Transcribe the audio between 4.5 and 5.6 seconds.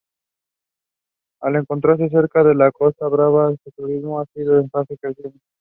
en fase creciente.